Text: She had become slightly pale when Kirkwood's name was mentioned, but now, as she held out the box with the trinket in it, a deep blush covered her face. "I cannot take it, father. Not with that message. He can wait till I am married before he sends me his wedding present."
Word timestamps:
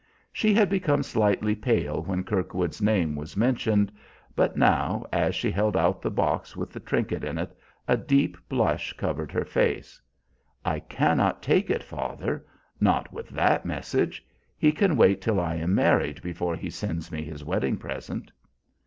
She 0.33 0.55
had 0.55 0.67
become 0.67 1.03
slightly 1.03 1.53
pale 1.53 2.01
when 2.01 2.23
Kirkwood's 2.23 2.81
name 2.81 3.15
was 3.15 3.37
mentioned, 3.37 3.91
but 4.35 4.57
now, 4.57 5.05
as 5.13 5.35
she 5.35 5.51
held 5.51 5.77
out 5.77 6.01
the 6.01 6.09
box 6.09 6.57
with 6.57 6.71
the 6.73 6.79
trinket 6.79 7.23
in 7.23 7.37
it, 7.37 7.55
a 7.87 7.97
deep 7.97 8.35
blush 8.49 8.93
covered 8.93 9.31
her 9.31 9.45
face. 9.45 10.01
"I 10.65 10.79
cannot 10.79 11.43
take 11.43 11.69
it, 11.69 11.83
father. 11.83 12.43
Not 12.79 13.13
with 13.13 13.29
that 13.29 13.63
message. 13.63 14.25
He 14.57 14.71
can 14.71 14.97
wait 14.97 15.21
till 15.21 15.39
I 15.39 15.57
am 15.57 15.75
married 15.75 16.23
before 16.23 16.55
he 16.55 16.71
sends 16.71 17.11
me 17.11 17.23
his 17.23 17.45
wedding 17.45 17.77
present." 17.77 18.31